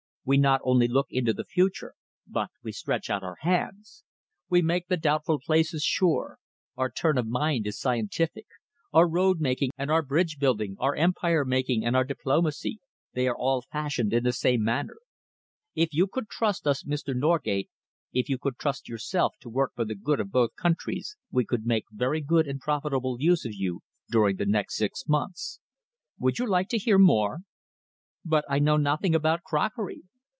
We 0.23 0.37
not 0.37 0.61
only 0.63 0.87
look 0.87 1.07
into 1.09 1.33
the 1.33 1.43
future, 1.43 1.95
but 2.27 2.51
we 2.61 2.71
stretch 2.73 3.09
out 3.09 3.23
our 3.23 3.37
hands. 3.39 4.03
We 4.51 4.61
make 4.61 4.87
the 4.87 4.95
doubtful 4.95 5.39
places 5.39 5.81
sure. 5.81 6.37
Our 6.77 6.91
turn 6.91 7.17
of 7.17 7.25
mind 7.25 7.65
is 7.65 7.79
scientific. 7.79 8.45
Our 8.93 9.09
road 9.09 9.41
making 9.41 9.71
and 9.79 9.89
our 9.89 10.03
bridge 10.03 10.37
building, 10.37 10.75
our 10.79 10.93
empire 10.95 11.43
making 11.43 11.83
and 11.83 11.95
our 11.95 12.03
diplomacy, 12.03 12.79
they 13.15 13.27
are 13.27 13.35
all 13.35 13.63
fashioned 13.63 14.13
in 14.13 14.23
the 14.23 14.31
same 14.31 14.63
manner. 14.63 14.97
If 15.73 15.91
you 15.91 16.05
could 16.05 16.27
trust 16.29 16.67
us, 16.67 16.83
Mr. 16.83 17.15
Norgate, 17.15 17.71
if 18.13 18.29
you 18.29 18.37
could 18.37 18.57
trust 18.59 18.87
yourself 18.87 19.33
to 19.41 19.49
work 19.49 19.71
for 19.73 19.85
the 19.85 19.95
good 19.95 20.19
of 20.19 20.29
both 20.31 20.55
countries, 20.55 21.17
we 21.31 21.45
could 21.45 21.65
make 21.65 21.85
very 21.91 22.21
good 22.21 22.47
and 22.47 22.59
profitable 22.59 23.19
use 23.19 23.43
of 23.43 23.55
you 23.55 23.81
during 24.11 24.35
the 24.35 24.45
next 24.45 24.75
six 24.77 25.01
months. 25.07 25.59
Would 26.19 26.37
you 26.37 26.45
like 26.47 26.69
to 26.69 26.77
hear 26.77 26.99
more?" 26.99 27.39
"But 28.23 28.45
I 28.47 28.59
know 28.59 28.77
nothing 28.77 29.15
about 29.15 29.41
crockery!" 29.41 30.03